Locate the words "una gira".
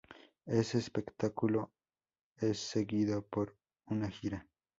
3.85-4.47